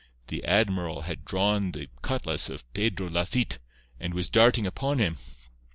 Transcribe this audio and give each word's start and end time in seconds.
The 0.29 0.43
admiral 0.43 1.01
had 1.01 1.25
drawn 1.25 1.73
the 1.73 1.87
cutlass 2.01 2.49
of 2.49 2.65
Pedro 2.73 3.07
Lafitte, 3.11 3.59
and 3.99 4.15
was 4.15 4.31
darting 4.31 4.65
upon 4.65 4.97
him. 4.97 5.19